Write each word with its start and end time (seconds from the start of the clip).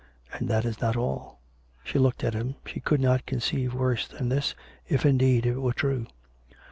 And 0.33 0.49
that 0.49 0.65
is 0.65 0.81
not 0.81 0.97
all." 0.97 1.41
She 1.83 1.99
looked 1.99 2.23
at 2.23 2.33
him. 2.33 2.55
She 2.65 2.79
could 2.79 2.99
not 2.99 3.27
conceive 3.27 3.75
worse 3.75 4.07
than 4.07 4.29
this, 4.29 4.55
if 4.87 5.05
indeed 5.05 5.45
it 5.45 5.57
were 5.59 5.73
true. 5.73 6.07